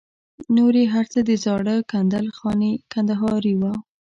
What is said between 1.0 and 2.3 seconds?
څه د زاړه کندل